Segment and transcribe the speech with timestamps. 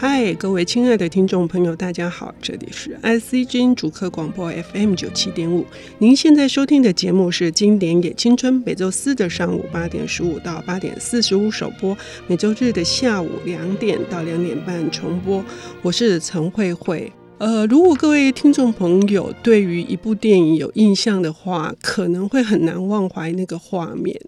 [0.00, 5.66] 嗨，各位亲爱的听众朋友，大家好，这里是 IC 之音主客广播 FM 九七点五。
[5.98, 11.98] 您现在收听的节目是《经典也青春》，每周四的上午八点十五到八点四十五首播，
[12.28, 15.44] 每周日的下午两点到两点半重播。
[15.82, 17.12] 我是陈慧慧。
[17.38, 24.20] 呃，如果各位听众朋友对于一部电影有印象的话，可能会很难忘怀那个画面。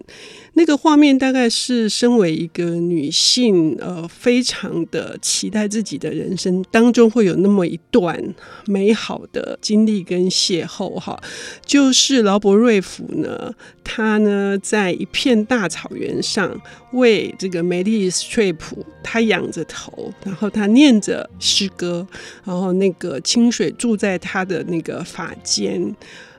[0.53, 8.21] 那个画面大概是身为一个女性，呃，非常的期待自己的人生当中会有那么一段
[8.65, 11.17] 美好的经历跟邂逅哈，
[11.65, 16.61] 就是劳勃瑞夫呢，他呢在一片大草原上
[16.91, 22.05] 为这个梅丽斯翠普，他仰着头，然后他念着诗歌，
[22.43, 25.95] 然后那个清水住在他的那个发间。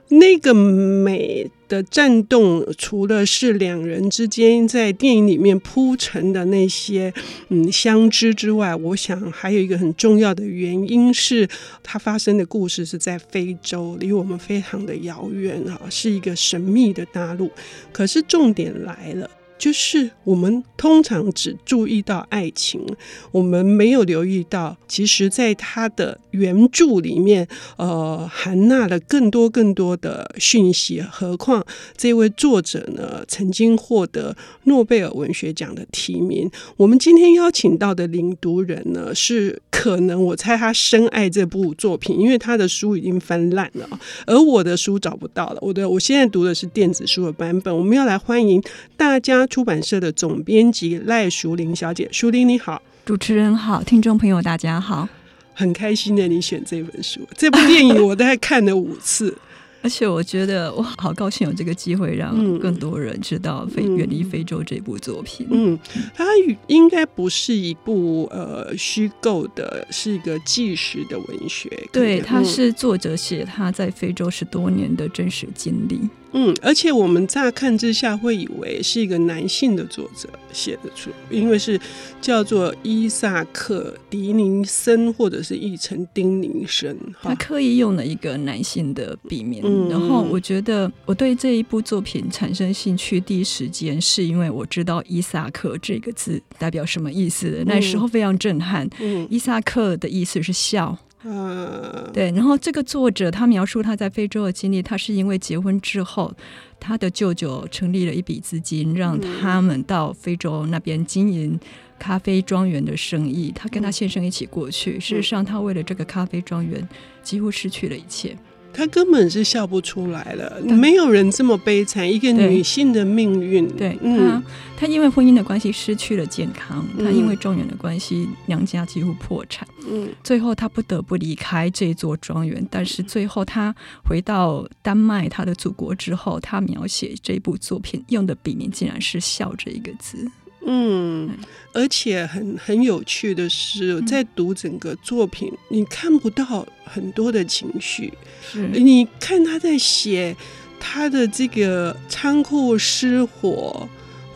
[0.09, 7.11] 那个美的战斗，除了是两人之间在电影里面铺陈的那些
[7.49, 11.49] 嗯相知之外，我想还有一个很重要的原因是，
[11.83, 17.51] 它发生的故事是在非洲，离我们非常的遥远啊，是一个神秘的大陆。
[17.91, 19.31] 可是重点来了。
[19.63, 22.85] 就是我们通常只注意到爱情，
[23.31, 27.47] 我们没有留意到，其实在他的原著里面，
[27.77, 31.01] 呃，含纳了更多更多的讯息。
[31.01, 31.65] 何况
[31.97, 36.51] 这位作者呢，曾经获得诺贝尔文学奖的提名。
[36.77, 43.89] 我们今天邀请到的领读人呢，是可能我猜他深爱这部作品，因为他的书已经翻烂了，
[44.27, 45.59] 而我的书找不到了。
[45.61, 47.73] 我的我现在读的是电子书的版本。
[47.73, 48.61] 我们要来欢迎
[48.97, 49.47] 大家。
[49.53, 55.07] 出版社的总编辑赖淑玲小姐，淑玲你好，主持人好，听众朋友大家好，
[55.53, 59.37] 很开心的你选这本书，这部电影我大概看了五次。
[59.85, 65.47] 而且我觉得我好高兴有这个机会，让更多人知道《非远离非洲》这部作品。
[65.51, 65.79] 嗯，
[66.15, 66.25] 它
[66.69, 71.69] 应该不是一部呃虚构的，是一个纪实的文学。
[71.93, 76.01] 对，它是作者写他在非洲十多年的真实经历。
[76.33, 81.79] 嗯，而且我们乍看之下会以为是一个男性的作者写的书，因为是
[82.21, 86.97] 叫做伊萨克·迪宁森，或者是译成丁宁森。
[87.23, 89.61] 他刻意用了一个男性的笔名。
[89.65, 97.65] 嗯，然后我觉得我对这一部作品产生兴趣，第一时间是因为我知道“伊萨克”这个字代表什么意思的。
[97.65, 98.89] 那时候非常震撼。
[99.01, 100.97] 嗯，伊萨克的意思是笑。
[101.25, 106.35] 嗯，对，然后这个作者他描述他在非洲的经历，他是因为结婚之后，
[106.81, 111.59] 他的舅舅成立了一笔资金，让他们到非洲那边经营
[111.99, 113.53] 咖啡庄园的生意。
[113.55, 116.89] 他跟他先生一起过去，事实上他为了这个咖啡庄园
[117.23, 118.37] 几乎失去了一切。
[118.73, 123.69] 他根本是笑不出来了，没有人这么悲惨，一个女性的命运。
[123.77, 124.43] 对，嗯、他，
[124.81, 129.67] 他因为婚姻的关系失去了健康，他因为庄园的关系，娘家几乎破产。
[129.89, 133.75] 嗯，最后她不得不离开这座庄园，但是最后她
[134.05, 140.31] 回到丹麦，她的祖国之后，她描写这部作品用的笔名竟然是“笑”这一个字。
[140.65, 141.31] 嗯，
[141.73, 148.13] 而且很很有趣的是，在读整个作品，嗯、你看不到很多的情绪。
[148.41, 150.37] 是，你看他在写
[150.79, 153.89] 他的这个仓库失火，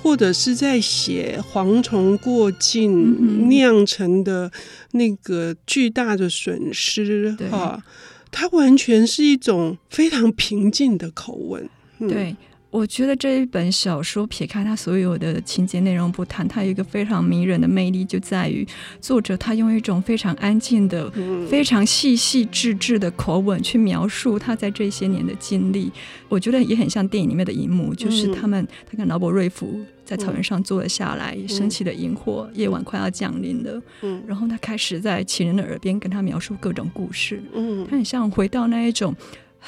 [0.03, 4.51] 或者是在写蝗虫过境酿成的
[4.93, 7.37] 那个巨大的损失。
[7.51, 7.83] 哈，
[8.31, 11.69] 他完全是一种非常平静的口吻。
[12.01, 12.37] 嗯、对。
[12.77, 18.69] 我觉得这一本小说撇开它所有的情节内容不谈，它有一个非常迷人的魅力，就在于
[19.01, 21.11] 作者他用一种非常安静的、
[21.49, 25.91] 非常细细致致的口吻去描述他在这些年的经历。
[26.29, 33.83] 我觉得也很像电影里面的一幕，就是他们他跟劳勃瑞福在草原上坐了下来，升起的萤火，夜晚快要降临了。
[34.27, 37.43] 然后他开始在情人的耳边跟他描述各种故事。
[37.55, 39.15] 嗯他很像回到那一种。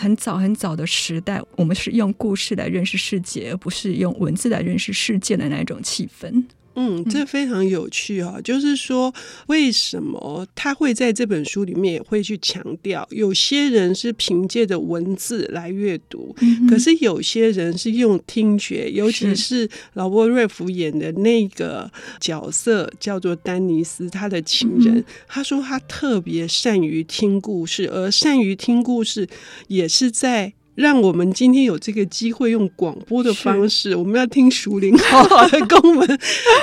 [0.00, 6.44] 很早很早的时代，我们是用故事来认识世界，而不是用文字来认识世界的那种气氛。
[6.80, 8.40] 嗯，这非常有趣啊！
[8.42, 9.12] 就是说，
[9.48, 21.90] 为什么他会在这本书里面也会去强调，有些人是凭借着文字来阅读，嗯，可是有些人是用听觉，尤其是劳勃瑞福演的那个
[22.20, 29.28] 角色叫做丹尼斯，他的情人，嗯，他说他特别善于听故事，而善于听故事
[29.66, 30.52] 也是在。
[30.78, 36.06] 让我们今天有这个机会用广播的方式，我们要听熟林好好的跟我们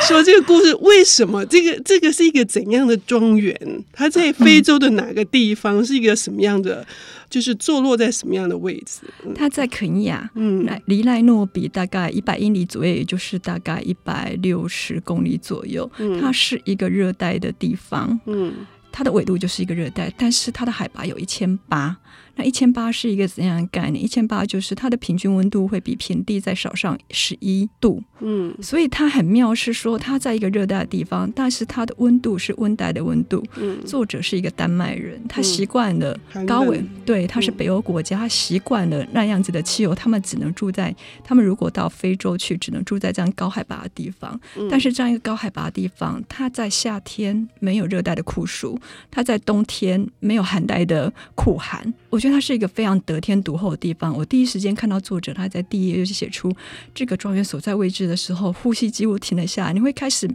[0.08, 0.74] 说这个故事。
[0.76, 3.84] 为什么这个这个是一个怎样的庄园？
[3.92, 5.84] 它在非洲的哪个地方？
[5.84, 6.88] 是一个什么样的？
[7.30, 9.02] 就是坐落在什么样的位置？
[9.36, 15.92] 它在肯亚，嗯，离奈诺比大概一百英里左右，也就是大概一百六十公里左右。
[16.22, 18.54] 它是一个热带的地方，嗯，
[18.94, 21.98] 它的纬度就是一个热带，但是它的海拔有一千八。
[22.36, 24.04] 那一千八是一个怎样的概念？
[24.04, 33.44] 一千八就是它的平均温度会比平地再少上十一度，嗯，所以它很妙，是说它在一个热带的地方，但是它的温度是温带的温度。
[33.56, 40.94] 嗯，作者是一个丹麦人，他习惯了高温，对，他是北欧国家，他习惯了那样子的气候，他们只能住在，
[41.24, 44.40] 他们如果到非洲去，只能住在这样高海拔的地方。
[44.70, 48.80] 但是这样一个高海拔的地方，它在夏天没有热带的酷暑，
[49.10, 51.94] 它在冬天没有寒带的酷寒。
[52.16, 54.16] 我觉得它是一个非常得天独厚的地方。
[54.16, 56.50] 我第一时间看到作者他在第一页就写出
[56.94, 59.74] 这个庄园所在位置的时候，呼吸几乎停了下来。
[59.74, 60.26] 你会开始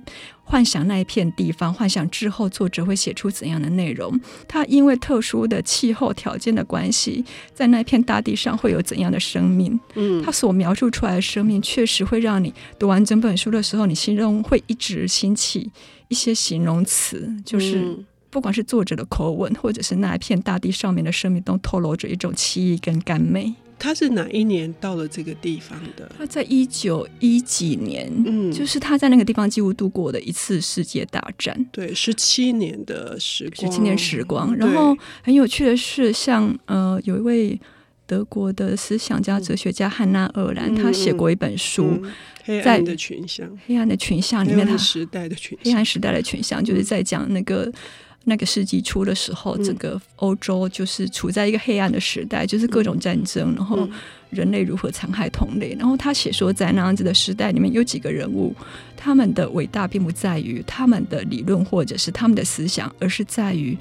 [0.44, 4.21] 幻想那一片地方，幻想之后作者会写出怎样的内容。
[4.47, 7.25] 他因为特殊的气候条件的关系，
[7.55, 9.81] 在那片大地上会有怎样的生命？
[9.94, 15.71] 嗯，他所描述出来的生命，确实会让你读完整本书的时候，你心中会一直兴起
[16.09, 17.81] 一些形容词，就是。
[17.81, 23.53] 嗯不管是作者的口吻，或者是那一片大地上面的生命，都透露着一种奇异跟甘美。
[23.79, 26.11] 他是哪一年到了这个地方的？
[26.19, 31.67] 他在一九一几年，嗯，就是他在那个地方几乎度过的一次世界大战。
[31.73, 34.55] 对，十七年的时光，十七年时光。
[34.55, 37.59] 然后很有趣的是，像呃，有一位
[38.06, 41.87] 德国的思想家、哲学家汉娜·鄂兰，他写过一本书。
[41.87, 42.12] 嗯嗯
[42.43, 47.71] 黑暗的群像，黑暗的群像里面，他时代的群，黑暗时代的群像，就是在讲那个
[48.25, 53.88] 那个世纪初的时候，整个欧洲就是处在一个黑暗的时代，就是各种战争，然后
[54.31, 55.75] 人类如何残害同类。
[55.78, 58.55] 然后他写说，在那样子的时代里面，有几个人物，
[58.96, 63.76] 他们的伟大并不在于他们的理论或者是他们的思想，而是在于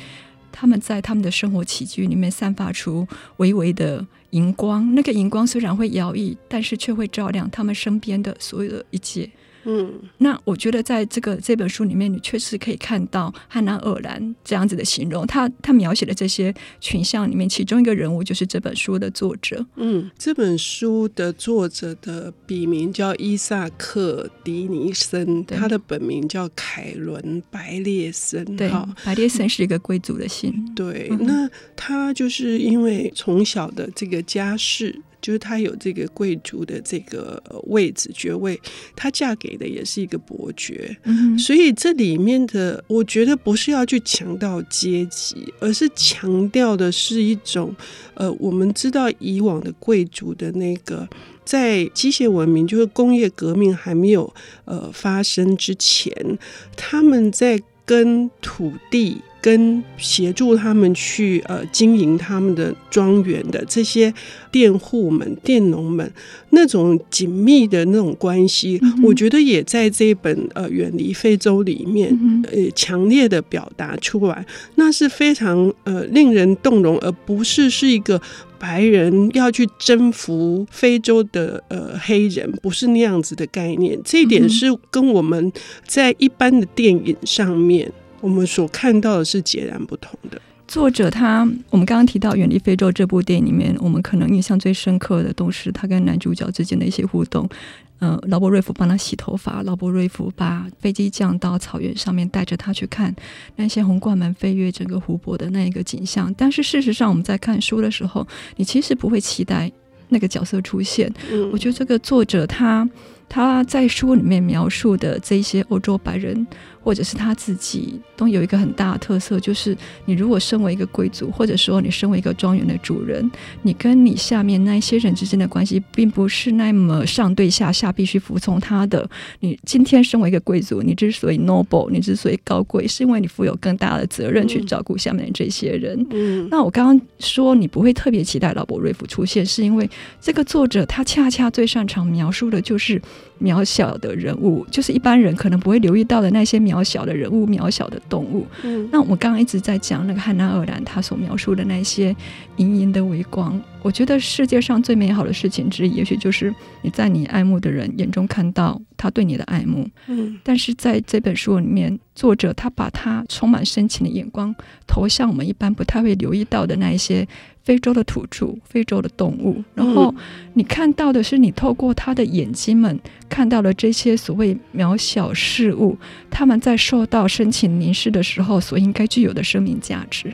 [0.51, 3.07] 他们在他们的生活起居里面散发出
[3.38, 4.06] 微微的。
[4.31, 9.27] 荧光，那个荧光虽然会摇曳，但是却会照亮他们身边的所有的一切。
[9.65, 15.27] 嗯，那我觉得在这个这本书里面，你确实可以看到汉娜·尔兰这样子的形容。
[15.27, 19.65] 他他描写的这些群像里面，其中一个人物就是这本书的作者。
[19.75, 27.21] 嗯，这本书的作者的笔名叫伊萨克·迪尼森，他的本名叫凯伦·
[27.51, 28.44] 白列森。
[28.55, 28.71] 对，
[29.03, 30.53] 白列森是一个贵族的姓。
[30.75, 35.01] 对，那他就是因为从小的这个家世。
[35.21, 38.60] 就是她有这个贵族的这个位置爵位，
[38.95, 47.75] 她嫁给的也是一个伯爵，嗯、所以这里面的我觉得不是要去强调阶级，而是强调的是一种
[48.13, 51.07] 呃，我们知道以往的贵族的那个
[51.44, 54.33] 在机械文明，就是工业革命还没有
[54.65, 56.38] 呃发生之前，
[56.75, 59.22] 他们在跟土地。
[59.41, 64.13] 跟协助他们去呃经营他们的庄园的这些
[64.51, 66.12] 佃户们、佃农们，
[66.50, 72.09] 那种紧密的那种关系，嗯、我觉得也在这一本呃远离非洲里面
[72.51, 74.45] 呃强烈的表达出来，
[74.75, 78.21] 那是非常呃令人动容，而不是是一个
[78.57, 83.97] 白人要去征服非洲的呃黑人，不是那样子的概念。
[84.03, 85.50] 这一点是跟我们
[85.88, 87.89] 在一般的电影上面。
[88.21, 90.42] 我们所看到的是截然不同的。
[90.68, 91.39] 作者他，
[91.71, 97.50] 我们刚刚提到《远离非洲》这部电影里面，我们可能印象最深刻的都是他跟男主角之间的一些互动。
[97.98, 103.13] 呃，劳勃瑞夫帮他洗头发，劳勃瑞夫把飞机降到草原上面，带着他去看
[103.55, 106.34] 那些红冠门飞越整个湖泊的那一个景象。
[106.38, 109.70] 但是事实上，我们在看书的时候，你其实不会期待
[110.08, 111.12] 那个角色出现。
[111.29, 112.88] 嗯，我觉得这个作者他
[113.29, 116.45] 他在书里面描述的这些欧洲白人。
[116.81, 123.29] 或者是他自己都有一个很大的特色，就是你如果身为一个贵族，或者说你身为一个庄园的主人，
[123.63, 129.07] 你跟你下面那些人之间的关系，并不是那么上对下，下必须服从他的。
[129.41, 136.07] 你今天身为一个贵族，你之所以 noble，你之所以高贵，是因为你负有更大的责任去照顾下面的这些人。
[136.12, 139.88] 嗯，那我刚刚说你不会特别期待劳勃瑞夫出现，是因为
[140.21, 143.00] 这个作者他恰恰最擅长描述的就是
[143.41, 148.45] 渺小的人物，就是一般人可能不会留意到的那些渺小的人物、渺小的动物。
[148.63, 152.15] 嗯，那我们刚刚一直在讲那个汉娜·鄂兰，他所描述的那些
[152.60, 159.89] 莹莹的微光，我觉得世界上最美好的事情之一，也许就是你在你爱慕的人眼中看到他对你的爱慕。
[160.08, 164.54] 嗯，但是在这本书里面，作者他把他充满深情的眼光
[164.86, 167.25] 投向我们一般不太会留意到的那一些
[167.63, 169.63] 非洲的土著、非洲的动物。
[169.74, 170.13] 然后
[170.54, 173.00] 你看到的是，你透过他的眼睛们
[173.30, 175.98] 看到了这些所谓渺小事物，
[176.30, 180.34] 他们在受到深情凝视的时候所应该具有的生命价值。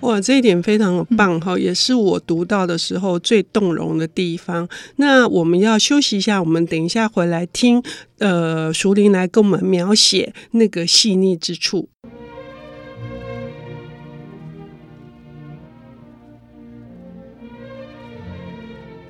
[0.00, 4.68] 哇，这一点非常的棒哈，也是我读到的时候最动容的地方。
[4.96, 7.82] 那我们要休息一下，我们等一下回来听，
[8.18, 11.88] 呃，淑玲来跟我们描写那个细腻之处。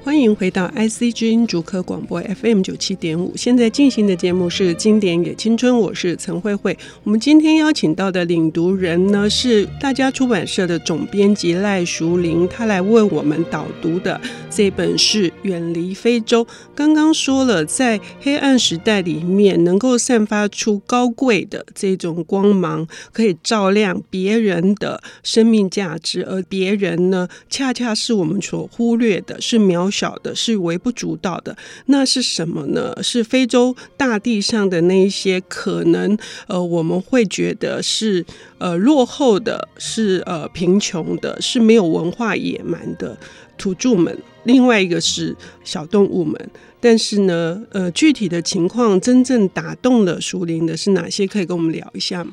[0.04, 6.76] 欢迎回到 IC 之音主科广播 FM 九七点五，现在进行的节目是《经典也青春》，我是陈慧慧。
[7.04, 16.44] 我们今天邀请到的领读人呢，是大家出版社的总编辑赖淑玲，她来为我们导读的这本是《远离非洲》。
[16.74, 31.56] 刚刚说了，在黑暗时代里面，能够散发出高贵的这种光芒，可以照亮别人的生命价值，而别人呢，恰恰是我们所忽略的，是渺小的，是微不足道的。
[31.86, 33.00] 那是什么呢？
[33.02, 36.18] 是非洲大地上的那一些可能，
[36.48, 38.24] 呃，我们会觉得是
[38.58, 43.16] 呃落后的，是呃贫穷的，是没有文化野蛮的
[43.58, 44.18] 土著们。
[44.44, 46.50] 另外一个是小动物们。
[46.80, 51.24] 但是呢，呃，具体的情况真正打动了淑铃的是哪些？
[51.24, 52.32] 可以跟我们聊一下吗？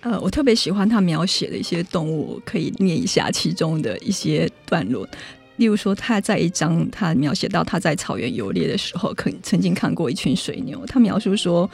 [0.00, 5.06] 呃，我特别喜欢他描写的一些动物，可以念一下其中的一些段落。
[5.60, 10.86] 例如说，他在一章他描写到他在草原游猎的时候，可曾经看过一群水牛。
[10.86, 11.68] 他描述说，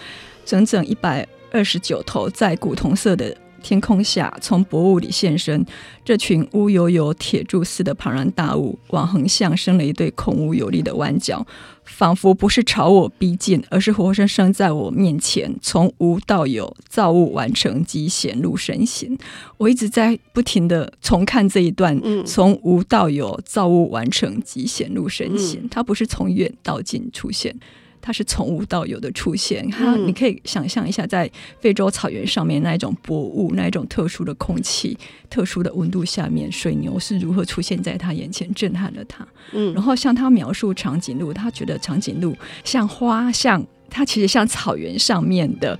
[0.45, 3.33] 整整一百二十九头在古铜色的
[3.63, 5.65] 天空下从薄雾里现身。
[6.05, 11.45] 这群乌油油铁柱似的庞然大物，往横向伸了一对孔武有力的弯角。
[11.85, 19.17] 仿佛不是朝我逼近，而是活生生在我面前，从无到有，造物完成即显露身形。
[19.57, 25.69] 我一直在不停的重看这一段，从无到有，造物完成即显露身形。
[25.71, 27.57] 它不是从远到近出现。
[28.07, 34.97] 它是从无到有的出现，它你可以想象一下，在非洲草原上面那一种薄雾、那一种特殊的空气、
[35.29, 39.27] 特殊的温度下面，水牛是如何出现在他眼前，震撼了他。
[39.51, 42.33] 嗯，然后向他描述长颈鹿，他觉得长颈鹿
[42.63, 45.77] 像花，像它其实像草原上面的。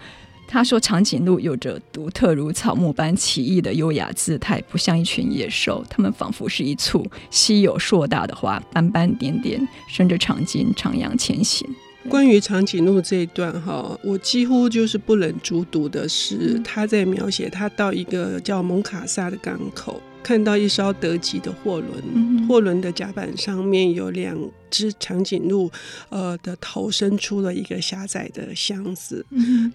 [0.49, 11.65] 他说，长颈鹿有着独特如草木般奇异的优雅姿态，不像一群野兽，它们仿佛是一簇稀有硕大的花，斑斑点点，伸着长颈，徜徉前行。
[12.09, 24.39] 关于长颈鹿这一段哈，我几乎就是不忍卒读的是他在描写他到一个叫蒙卡萨的港口，看到一艘德籍的货轮，货轮的甲板上面有两
[24.71, 25.71] 只长颈鹿，
[26.09, 29.25] 呃的头伸出了一个狭窄的箱子。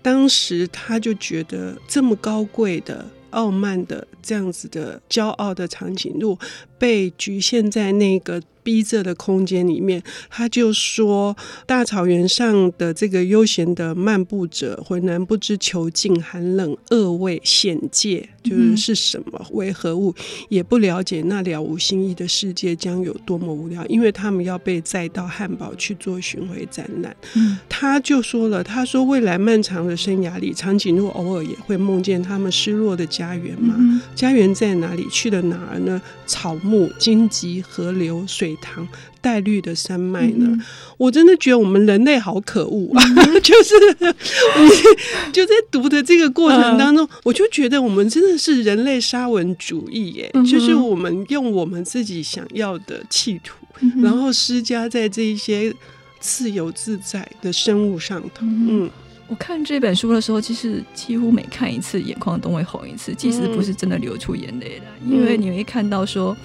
[0.02, 6.38] 当时他就觉得这么高贵的、傲慢的这样子的骄傲的长颈鹿，
[6.82, 8.42] 被局限在那个。
[8.64, 11.36] 逼仄的空间里面，他就说：
[11.66, 20.14] 大草原上的这个悠闲的漫步者，浑然不知囚禁、寒冷、恶味、险界，就是是什么，为何物，
[20.48, 27.18] 也不了解那了无新意的世界将有多么无聊，因为他们要被载到汉堡去做巡回展览。
[27.36, 33.76] 嗯，他就说了：他说，未来漫长的生涯里，长颈鹿偶尔也会梦见他们失落的家园嘛？
[34.14, 35.08] 家园在哪里？
[35.10, 36.00] 去了哪儿呢？
[36.28, 38.58] 草木、荆棘、河流、水。
[38.62, 38.88] 塘
[39.20, 40.46] 带绿的山脉呢？
[40.48, 40.62] 嗯、
[40.98, 43.04] 我真的觉得我们人类好可恶啊！
[43.04, 50.30] 嗯、 就是我就在读的这个过程当中，嗯、我就觉得我们真的是人类沙文主义耶！
[50.36, 55.74] 嗯、就是我们用我们自己想要的企图，嗯、然后施加在这一些
[56.20, 58.42] 自由自在的生物上头。
[58.42, 58.88] 嗯，
[59.32, 66.36] 我看这本书的时候，其实几乎每看一次，眼眶都会红一次，即使不是真的流出眼泪来，嗯、因为你会看到说。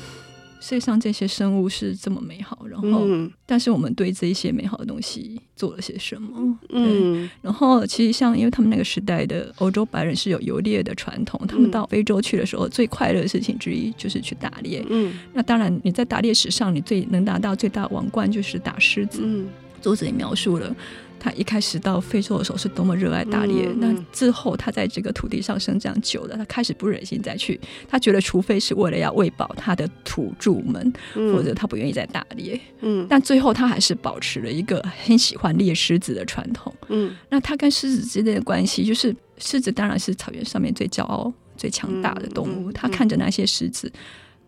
[0.59, 6.59] 世界上这些生物是这么美好，然后，嗯、但是我们对这一些美好的东西做了些什么？
[6.71, 14.85] 嗯，然后其实像因为他们那个时代的欧洲白人是有游猎的传统，他们到非洲去的时候，最快乐的事情之一就是去打猎。
[14.89, 19.21] 嗯，那当然你在打猎史上，你最能达到最大王冠就是打狮子。
[19.23, 19.47] 嗯，
[19.81, 20.75] 作者也描述了。
[21.19, 27.61] 他一开始到非洲的时候是多么热爱打猎，嗯、那之后他在这个土地上生长久了，他开始不忍心再去。
[27.89, 32.61] 他觉得，除非是为了要喂饱他的土著们，嗯、或者他不愿意再打猎。
[32.81, 36.75] 嗯，但最后他还是保持了一个很喜欢猎狮子的传统。
[36.89, 42.71] 嗯，那他跟狮子之间的关系，就是狮子当然是草原上面最骄傲、最强大的动物。
[42.71, 43.91] 他看着那些狮子。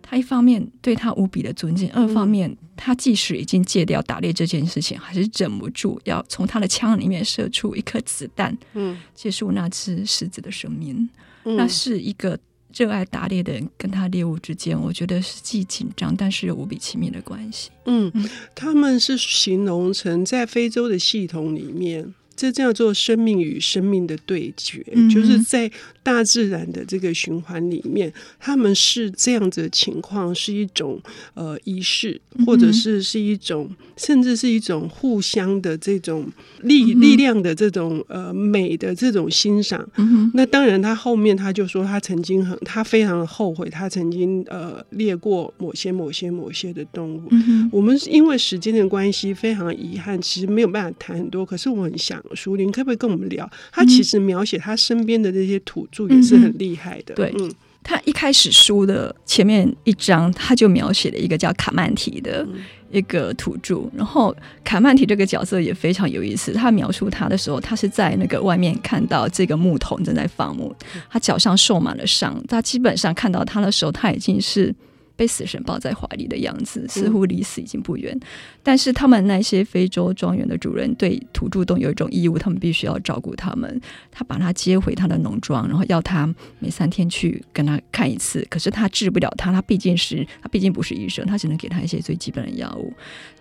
[0.08, 11.06] 他一方面对他无比的尊敬，二方面他即使已经戒掉打猎这件事情，还是忍不住要从他的枪里面射出一颗子弹，嗯，结束那只狮子的生命。
[11.44, 12.38] 嗯、那是一个
[12.74, 17.68] 热爱打猎的人跟他猎物之间，我觉得是既紧张但是又无比亲密的关系。
[17.84, 18.10] 嗯，
[18.54, 22.14] 他们是形容成在非洲的系统里面。
[22.38, 25.68] 这叫做生命与生命的对决，嗯、就是在
[26.04, 31.02] 大自然的这个循环里面，他们是这样子的情况，是一种
[31.34, 36.30] 呃仪式，或者是是一种，甚至是一种互相的这种
[36.62, 39.84] 力力量的这种呃美的这种欣赏。
[39.96, 47.26] 嗯、那当然，他后面他就说，他曾经很，他非常的后悔，他曾经呃猎过某些某些某些的动物。
[47.32, 51.44] 嗯、我们因为时间的关系，非常遗憾，其实没有办法谈很多。
[51.44, 52.22] 可是我很想。
[52.34, 53.48] 淑铃可不可以跟我们聊？
[53.72, 57.14] 他其实描写他身边的这些土著也是很厉害的。
[57.14, 57.50] 嗯、对，嗯，
[57.82, 62.46] 他一开始书的前面一章，他就描写了一个叫卡曼提的
[62.90, 63.82] 一个土著。
[63.96, 66.52] 然后卡曼提这个角色也非常有意思。
[66.52, 70.74] 他描述他的时候，他是在那个外面看到这个牧童正在放牧，
[71.10, 72.42] 他脚上受满了伤。
[72.48, 74.74] 他基本上看到他的时候，他已经是。
[75.18, 78.14] 被死神抱在怀里的样子，似乎离死已经不远。
[78.14, 78.20] 嗯、
[78.62, 83.80] 但是他们那些非洲庄园的主人对土著洞有一种义务，他们必须要照顾他们。
[84.12, 88.46] 他把他接回他的农庄，然后要他每三天去跟他看一次。
[88.48, 92.92] 可是他治不了他，他毕竟是他毕竟不是医生，他只能给他一些最基本的药物。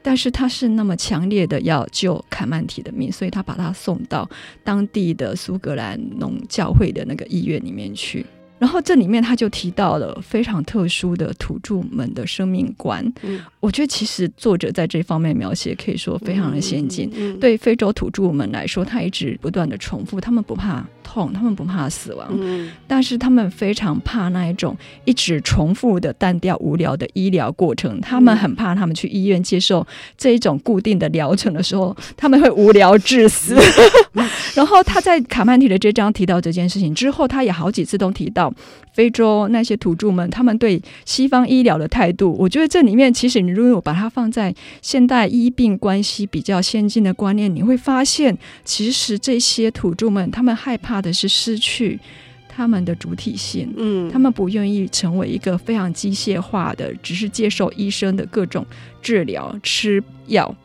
[0.02, 4.28] 但是他是那么强烈的要救凯曼提的命，所以他把他送到
[4.64, 8.26] 当地的苏格兰农教会的那个医院里面去。
[8.60, 13.06] 然后这里面他就提到了非常特殊的土著们的生命观。
[13.22, 17.10] 嗯，我觉得其实作者在这方面描写可以说非常的先进。
[17.16, 28.02] 嗯嗯、对非洲土著们来说，他一直不断的重复，他们不怕痛，他们不怕死亡，嗯、但是他们非常怕那一种一直重复的单调无聊的医疗过程。
[28.02, 29.88] 他们很怕他们去医院接受
[30.18, 33.56] 这一种固定的疗程的时候，他们会无聊致死。
[34.54, 38.54] 然后他在卡曼提的这章提到这件事情之后，他也好几次都提到。
[38.98, 44.52] 非洲那些土著们，他们对西方医疗的态度，我觉得这里面其实你如果把它放在
[44.82, 48.36] 现代医病关系比较先进的观念，你会发现，
[48.66, 52.00] 其实这些土著们，他们害怕的是失去
[52.48, 58.66] 他们的主体性，嗯，他们不愿意成为一个非常机械化的，只是接受医生的各种
[59.00, 60.56] 治疗、吃药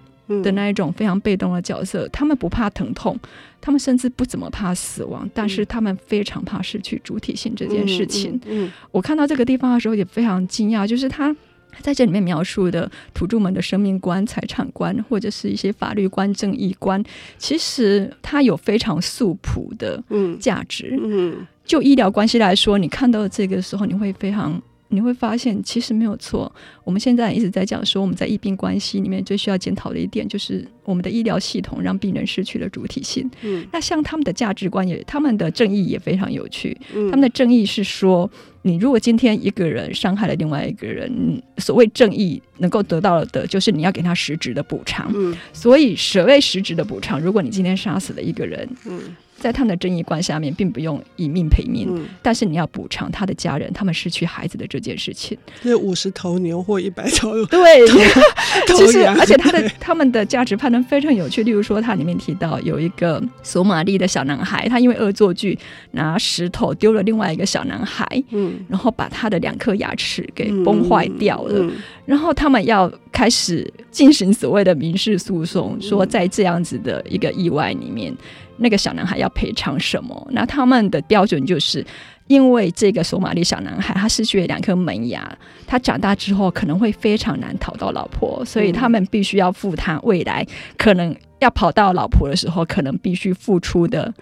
[0.43, 3.19] 的那一种非常被动的角色，他们不怕疼痛。
[3.65, 8.33] 他们甚至不怎么怕死亡，但是他们非常怕失去主体性这件事情。
[8.33, 11.33] 嗯嗯嗯、我看到这个地方的时候也非常惊讶，就是他
[11.81, 17.01] 在这里面描述的土著们的生命观、财产观，或者是一些法律观、正义观，
[17.39, 20.03] 其实它有非常素朴的
[20.41, 20.99] 价值。
[21.01, 24.61] 嗯嗯、就医疗关系来说，你看到这个时候，你会非常。
[24.93, 26.51] 你会发现，其实没有错。
[26.85, 33.29] 我们现在一直在讲说，我们在医病关系里面最需要检讨的一点，就是我们的医疗系统让病人失去了主体性。
[33.41, 36.77] 嗯，那像他们的价值观也，他们的正义也非常有趣。
[36.95, 45.11] 嗯，他们的正义是说，你如果今天一个人伤害了另外一个人，所谓正义能够得到的，就是你要给他实质的补偿。
[45.15, 49.01] 嗯，所以所谓实质的补偿，如果你今天杀死了一个人，嗯。
[49.39, 55.37] 在他们的正义观下面，并不用以命赔命，嗯、但是你要补偿他的家人，他们失去孩子的这件事情。
[55.63, 57.87] 这五十头牛或一百头，对，
[58.77, 61.43] 其实而且他的他们的价值判断非常有趣。
[61.43, 65.59] 例如说，他里面提到有一个索马利的小男孩，他因为恶作剧
[65.93, 71.73] 拿石头丢了另外一个小男孩，嗯，然后把他的两颗牙齿给崩坏掉了，嗯嗯、
[72.07, 78.15] 然后他们要开始进行所谓的民事诉讼，说在这样子的一个意外里面。
[78.59, 80.29] 那个小男孩要赔偿什么？
[80.31, 81.85] 那他们的标准就是，
[82.27, 85.37] 因为这个索马里小男孩他失去了两颗门牙，
[85.67, 94.13] 他长大之后可能会非常难讨到老婆，所以他们必须要付他未来可能要跑到老婆的时候可能必须付出的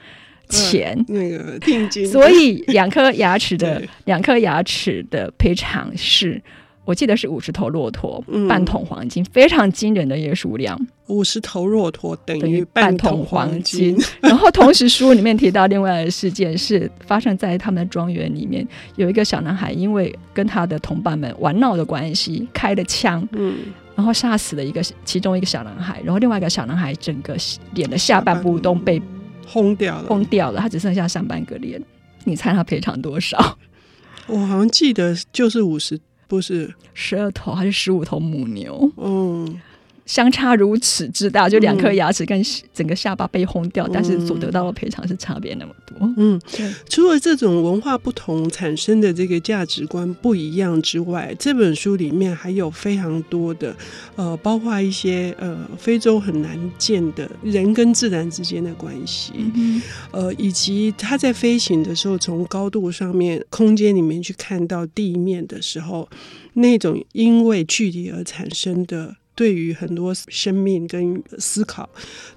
[0.49, 2.07] 钱，呃、那个 定金。
[2.07, 6.43] 所以两颗牙齿的两颗牙齿的赔偿是。
[6.91, 10.77] 我记得是五十头骆驼，嗯、半桶黄金，非常惊人的一个数量。
[11.07, 13.97] 五十头骆驼等于半桶黄金。
[14.21, 23.59] 然后同时书里面提到另外的事件是发生在他们的庄园里面，有一个小男孩因为跟他的同伴们玩闹的关系开了枪，嗯，
[23.95, 27.37] 然后杀死了一个其中一个小男孩，然后另外一个小男孩整个
[27.75, 29.01] 脸的下半部都被
[29.47, 31.81] 轰掉了，轰掉了，他只剩下上半个脸。
[32.25, 33.57] 你猜他赔偿多少？
[34.27, 36.01] 我好像记得就是五十。
[36.31, 38.89] 不是十二头还是十五头母牛？
[38.97, 39.61] 嗯，
[40.11, 42.43] 相差如此之大，就两颗牙齿跟
[42.75, 45.97] 整个下巴被轰掉，嗯、但是所得到的赔偿是差别那么多。
[46.17, 46.69] 嗯，对。
[46.89, 53.73] 除了这种文化不同产生的这个价值观不一样之外，这本书里面还有非常多的
[54.17, 66.09] 呃，包括一些呃非洲很难见的人跟自然之间的关系，嗯、呃，以及他在飞行的时候从高度上面空间里面去看到地面的时候，
[66.55, 69.15] 那种因为距离而产生的。
[69.41, 71.89] 对于很多生命跟思考，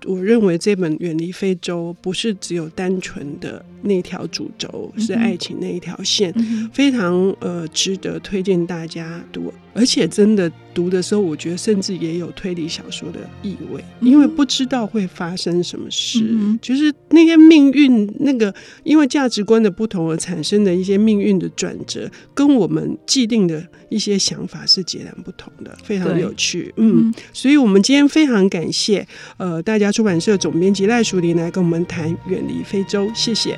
[0.06, 6.34] 我认为这本《远离非洲》不是只有单纯的那条主轴，是爱情那一条线，
[6.72, 9.54] 非常呃值得推荐大家读。
[9.74, 26.74] 而且真的读的时候，我觉得甚至也有推理小说的意味，因为不知道会发生什么事，嗯、就是那些命运，那个因为价值观的不同而产生的一些命运的转折，跟我们既定的一些想法是截然不同的，非常有趣。
[26.78, 29.08] 嗯，嗯，所以我们今天非常感谢
[29.38, 33.58] 呃大家出版社总编辑赖淑玲来跟我们谈《远离非洲》，谢谢。